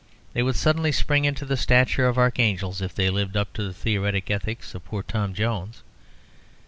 [0.33, 3.71] They would suddenly spring into the stature of archangels if they lived up to the
[3.71, 5.83] theoretic ethics of poor Tom Jones.